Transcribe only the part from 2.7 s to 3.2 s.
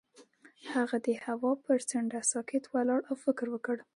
ولاړ او